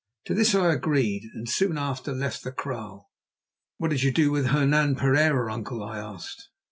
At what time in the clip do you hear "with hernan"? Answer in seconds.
4.31-4.95